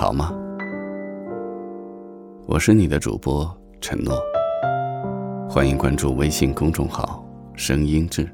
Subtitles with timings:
[0.00, 0.32] 好吗？
[2.46, 3.46] 我是你的主播
[3.82, 4.14] 陈诺，
[5.46, 8.26] 欢迎关注微信公众号“声音志”。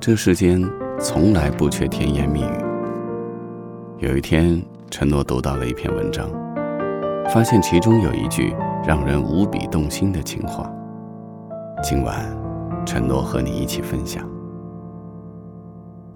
[0.00, 0.60] 这世间
[0.98, 2.58] 从来不缺甜言蜜语。
[3.98, 4.60] 有一天。
[4.90, 6.28] 承诺读到了一篇文章，
[7.28, 8.52] 发现其中有一句
[8.84, 10.68] 让人无比动心的情话。
[11.82, 12.36] 今晚，
[12.84, 14.28] 承诺和你一起分享。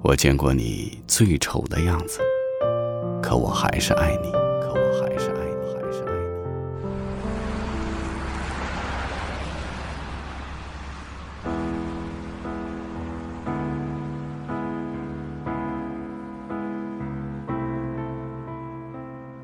[0.02, 2.20] 我见过你最丑的样子，
[3.22, 4.32] 可我还是爱你。
[4.32, 6.10] 可我还是爱你，还是爱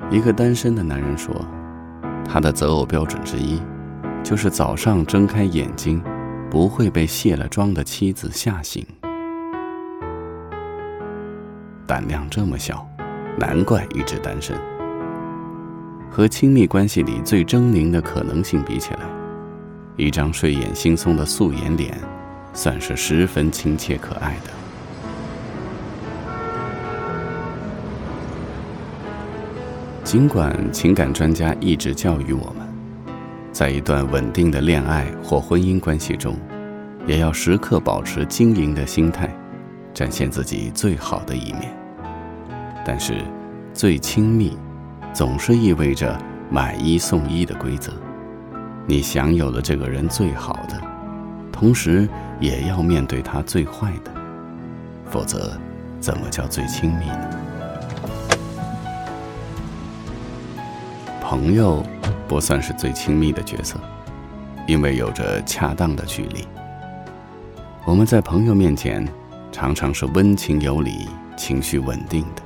[0.09, 0.17] 你。
[0.17, 1.33] 一个单身的男人说，
[2.27, 3.61] 他的择偶标准之一，
[4.23, 6.03] 就是早上睁开眼睛，
[6.49, 8.83] 不会被卸了妆的妻子吓醒。
[11.87, 12.87] 胆量这么小，
[13.39, 14.55] 难怪一直单身。
[16.11, 18.99] 和亲密关系里最狰狞的可能性比起来，
[19.95, 21.97] 一张睡眼惺忪的素颜脸，
[22.53, 24.51] 算是十分亲切可爱的。
[30.03, 32.67] 尽管情感专家一直教育我们，
[33.51, 36.35] 在一段稳定的恋爱或婚姻关系中，
[37.05, 39.29] 也要时刻保持经营的心态，
[39.93, 41.76] 展现自己最好的一面。
[42.87, 43.21] 但是，
[43.73, 44.57] 最亲密，
[45.13, 46.17] 总是意味着
[46.49, 47.91] 买一送一的规则。
[48.85, 50.81] 你享有了这个人最好的，
[51.51, 52.07] 同时
[52.39, 54.11] 也要面对他最坏的，
[55.11, 55.59] 否则，
[55.99, 57.29] 怎么叫最亲密呢？
[61.21, 61.85] 朋友
[62.25, 63.77] 不算是最亲密的角色，
[64.65, 66.47] 因为有着恰当的距离。
[67.83, 69.05] 我们在朋友面前
[69.51, 72.41] 常常是温情有礼、情绪稳定的，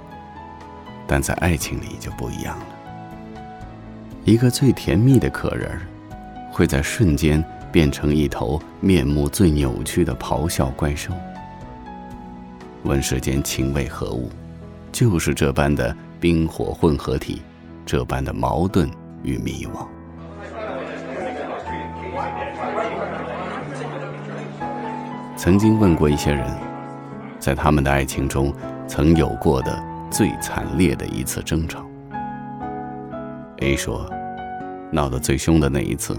[1.11, 2.65] 但在爱情里就不一样了。
[4.23, 5.81] 一个最甜蜜的可人儿，
[6.49, 11.11] 会在瞬间变成一头面目最扭曲的咆哮怪兽。
[12.83, 14.29] 问世间情为何物，
[14.89, 17.41] 就是这般的冰火混合体。
[17.85, 18.89] 这般的矛盾
[19.21, 19.85] 与迷惘。
[25.35, 26.49] 曾经问过一些人，
[27.37, 28.53] 在他们的爱情中
[28.87, 31.83] 曾有过的最惨烈的一次争吵。
[33.59, 34.07] A 说，
[34.91, 36.15] 闹得最凶的那一次，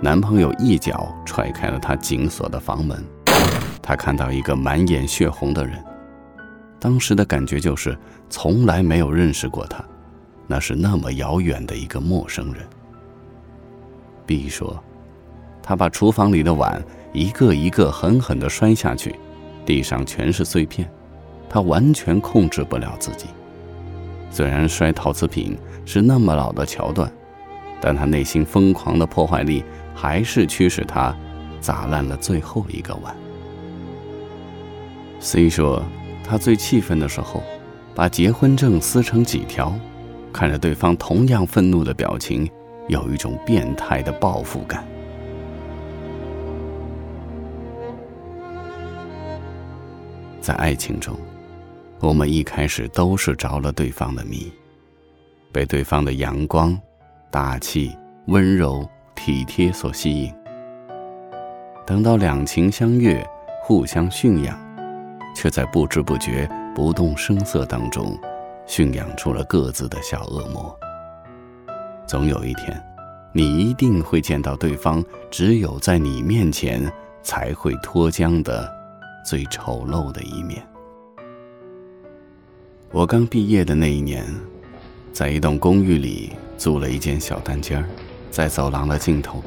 [0.00, 3.04] 男朋友一脚踹开了她紧锁的房门，
[3.82, 5.82] 她看到一个满眼血红的人，
[6.78, 7.98] 当时的感觉就是
[8.30, 9.84] 从来没有认识过他。
[10.46, 12.62] 那是那么遥远的一个陌生人。
[14.26, 14.78] B 说
[15.62, 16.82] ：“他把厨房里的碗
[17.14, 19.18] 一个一个狠狠地摔下去，
[19.64, 20.86] 地上全是碎片，
[21.48, 23.26] 他完全控制不了自己。
[24.30, 27.10] 虽然摔陶瓷品是那么老的桥段，
[27.80, 31.14] 但他内心疯狂的破坏力还是驱使他
[31.60, 33.14] 砸烂了最后一个碗。
[35.20, 35.82] ”C 说
[36.22, 37.42] ：“他最气愤的时候，
[37.94, 39.72] 把结婚证撕成几条。”
[40.32, 42.50] 看着对方同样愤怒的表情，
[42.88, 44.84] 有一种变态的报复感。
[50.40, 51.16] 在爱情中，
[52.04, 54.52] 我们一开始都是着了对方的迷，
[55.50, 56.78] 被对方的阳光、
[57.30, 60.30] 大气、温柔、体贴所吸引。
[61.86, 63.26] 等到两情相悦，
[63.62, 64.54] 互相驯养，
[65.34, 68.14] 却在不知不觉、不动声色当中。
[68.66, 70.78] 驯养出了各自的小恶魔。
[72.06, 72.82] 总有一天，
[73.32, 76.92] 你一定会见到对方只有在你面前
[77.22, 78.70] 才会脱缰的
[79.24, 80.62] 最丑陋的一面。
[82.94, 84.24] 我刚毕业的那一年，
[85.12, 87.84] 在一栋公寓里租了一间小单间儿，
[88.30, 89.42] 在走廊的尽头。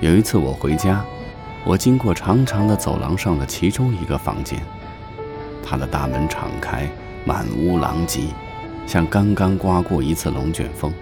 [0.00, 1.04] 有一次我回家，
[1.64, 4.56] 我经过长长的走廊上的其中一个房间。
[5.60, 6.88] 它的大门敞开，
[7.24, 8.20] 满屋狼藉，
[8.86, 10.94] 像刚刚刮过一次龙卷风。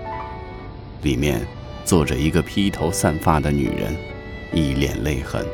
[1.03, 1.47] 里面
[1.85, 3.95] 坐着一个披头散发的女人，
[4.55, 5.45] 一脸泪痕，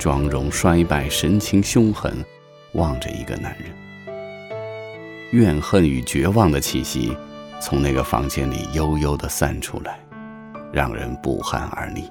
[0.00, 2.12] 妆容衰败，神情凶狠，
[2.76, 3.68] 望着一个男人。
[5.32, 7.16] 怨恨与绝望的气息
[7.60, 9.98] 从那个房间里悠悠地散出来，
[10.72, 12.08] 让人不寒而栗。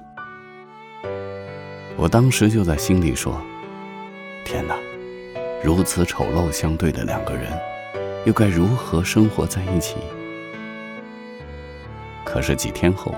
[1.96, 3.40] 我当时就在心里说
[4.44, 4.76] ：“天哪，
[5.64, 7.50] 如此丑陋相对的两个人，
[8.26, 9.96] 又该如何生活在一起？”
[12.22, 13.14] 可是几天后，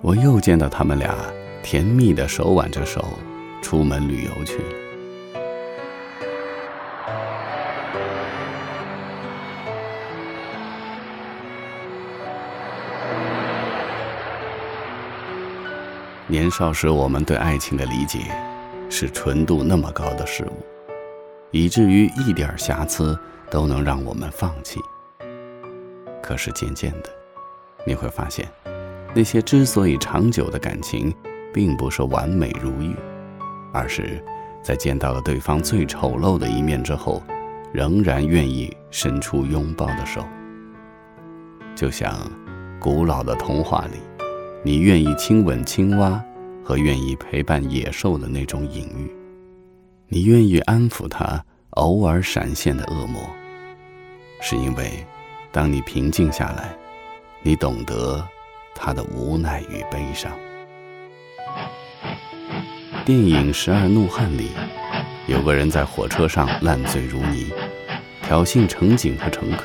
[0.00, 1.12] 我又见到他们俩
[1.60, 3.04] 甜蜜的手挽着手
[3.60, 4.83] 出门旅游去了。
[16.26, 18.20] 年少时，我们对爱情的理解
[18.88, 20.64] 是纯度那么高的事物，
[21.50, 23.18] 以至于一点瑕疵
[23.50, 24.80] 都能让我们放弃。
[26.22, 27.10] 可是渐渐的，
[27.86, 28.48] 你会发现，
[29.14, 31.14] 那些之所以长久的感情，
[31.52, 32.96] 并不是完美如玉，
[33.74, 34.24] 而是
[34.62, 37.22] 在见到了对方最丑陋的一面之后，
[37.70, 40.24] 仍然愿意伸出拥抱的手。
[41.74, 42.14] 就像
[42.80, 44.13] 古老的童话里。
[44.66, 46.24] 你愿意亲吻青蛙，
[46.64, 49.10] 和愿意陪伴野兽的那种隐喻；
[50.08, 53.20] 你愿意安抚它偶尔闪现的恶魔，
[54.40, 55.04] 是因为，
[55.52, 56.74] 当你平静下来，
[57.42, 58.26] 你懂得
[58.74, 60.32] 他的无奈与悲伤。
[63.04, 64.48] 电影《十二怒汉》里，
[65.26, 67.52] 有个人在火车上烂醉如泥，
[68.22, 69.64] 挑衅乘警和乘客，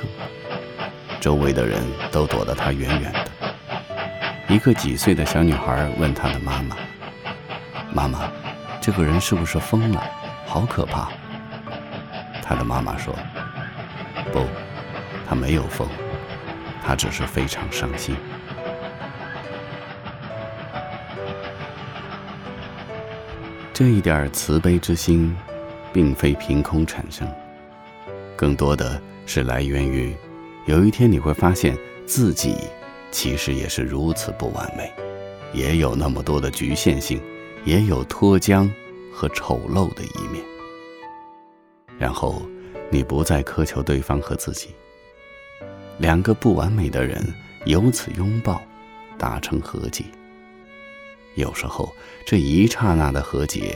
[1.21, 1.81] 周围的人
[2.11, 3.28] 都躲得他远远的。
[4.49, 6.75] 一个几岁的小女孩问她的妈妈
[7.93, 8.31] ：“妈妈，
[8.81, 10.03] 这个人是不是疯了？
[10.47, 11.07] 好可怕！”
[12.41, 13.13] 她的妈妈说
[14.33, 14.47] ：“不，
[15.27, 15.87] 他没有疯，
[16.83, 18.15] 他只是非常伤心。”
[23.71, 25.37] 这一点慈悲之心，
[25.93, 27.31] 并非凭空产生，
[28.35, 30.17] 更多的是来源于，
[30.65, 32.57] 有一天你会发现自己。
[33.11, 34.91] 其实也是如此不完美，
[35.51, 37.19] 也有那么多的局限性，
[37.65, 38.69] 也有脱缰
[39.11, 40.43] 和丑陋的一面。
[41.97, 42.41] 然后，
[42.91, 44.75] 你不再苛求对方和自己，
[45.97, 47.21] 两个不完美的人
[47.65, 48.61] 由此拥抱，
[49.17, 50.05] 达成和解。
[51.35, 51.91] 有时候，
[52.25, 53.75] 这一刹那的和解，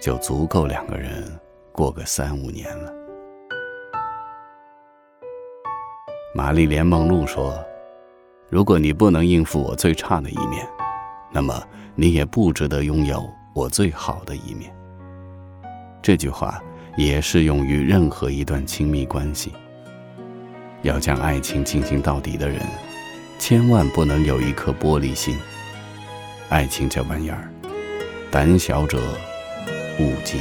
[0.00, 1.28] 就足够两个人
[1.72, 2.92] 过个三五年了。
[6.32, 7.62] 玛丽莲梦露说。
[8.50, 10.66] 如果你不能应付我最差的一面，
[11.30, 11.62] 那么
[11.94, 13.24] 你也不值得拥有
[13.54, 14.74] 我最好的一面。
[16.02, 16.60] 这句话
[16.96, 19.52] 也适用于任何一段亲密关系。
[20.82, 22.60] 要将爱情进行到底的人，
[23.38, 25.36] 千万不能有一颗玻璃心。
[26.48, 27.48] 爱情这玩意儿，
[28.32, 28.98] 胆小者
[30.00, 30.40] 勿近。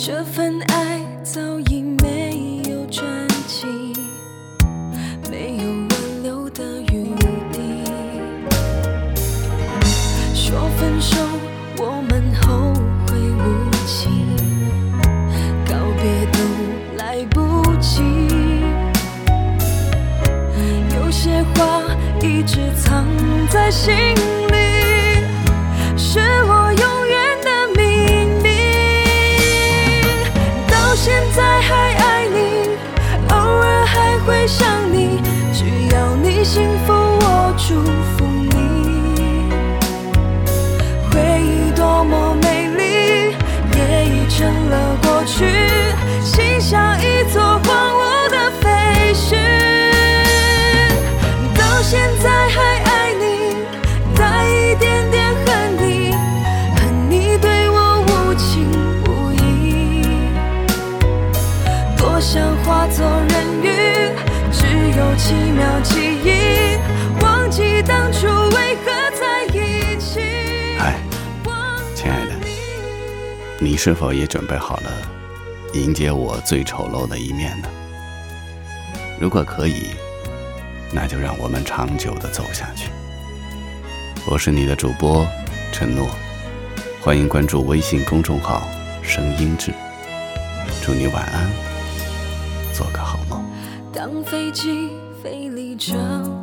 [0.00, 3.04] 这份爱早已没有转
[3.48, 3.66] 机，
[5.28, 7.12] 没有挽留的余
[7.50, 7.58] 地。
[10.32, 11.18] 说分手，
[11.78, 12.72] 我们后
[13.08, 14.08] 会无期，
[15.66, 16.38] 告别都
[16.96, 18.00] 来不及。
[20.94, 21.82] 有些话
[22.22, 23.04] 一直藏
[23.50, 23.92] 在心
[24.52, 24.57] 里。
[36.48, 37.74] 幸福我祝
[38.16, 39.50] 福你
[41.10, 43.36] 回忆多么美丽
[43.76, 45.44] 也已成了过去
[46.24, 49.36] 心像一座荒芜的废墟。
[51.54, 53.54] 到现在还爱你
[54.16, 56.14] 带一点点恨你
[56.76, 58.70] 恨你对我无情
[59.04, 60.02] 无义。
[61.98, 63.66] 多想化作人鱼
[64.50, 64.64] 只
[64.98, 70.20] 有七秒记记忆，忘记当初为何在一起。
[70.78, 71.00] 嗨，
[71.94, 72.32] 亲爱的，
[73.58, 74.92] 你是否也准备好了
[75.72, 77.68] 迎接我最丑陋的一面呢？
[79.18, 79.86] 如果可以，
[80.92, 82.90] 那就让我们长久的走下去。
[84.26, 85.26] 我是你的主播
[85.72, 86.10] 陈诺，
[87.00, 88.68] 欢迎关注微信公众号
[89.02, 89.72] “声音志”，
[90.84, 91.50] 祝你晚安，
[92.74, 93.42] 做个好梦。
[93.94, 94.90] 当飞机。
[95.22, 95.94] 飞离这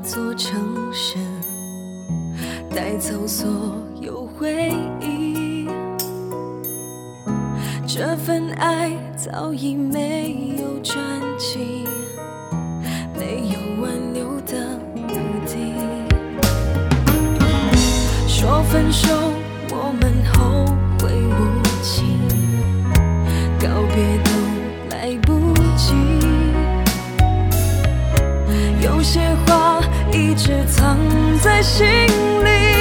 [0.04, 1.18] 座城市，
[2.70, 3.48] 带走所
[4.02, 5.68] 有回忆。
[7.88, 10.98] 这份爱早已没有转
[11.38, 11.86] 机，
[13.18, 15.14] 没有挽留的余
[15.48, 15.74] 地。
[18.28, 19.08] 说分手，
[19.72, 20.66] 我们后
[21.00, 22.04] 会无期，
[23.58, 24.15] 告别
[31.46, 31.86] 在心
[32.44, 32.75] 里，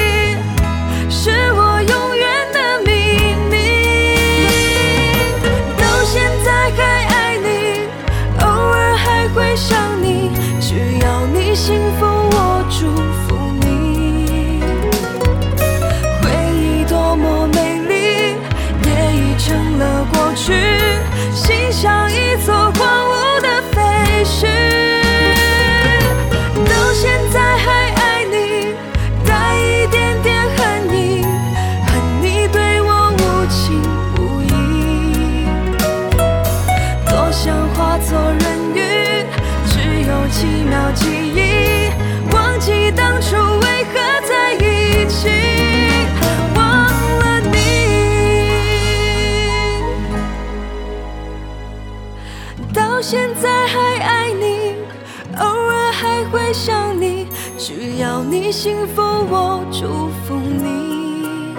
[56.92, 57.26] 你
[57.56, 61.54] 只要你幸福我祝福你。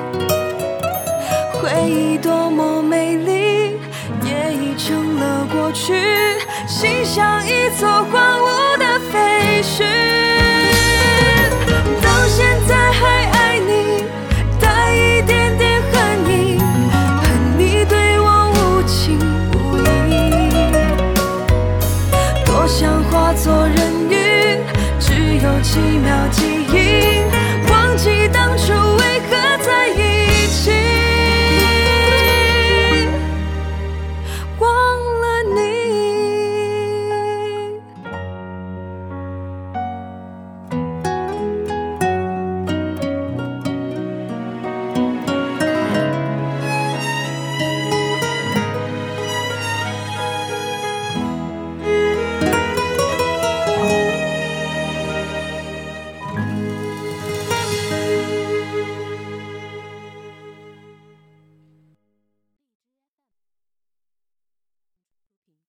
[1.54, 3.80] 回忆多么美丽
[4.24, 5.94] 也已成了过去
[6.68, 10.05] 心像一座荒芜的废墟。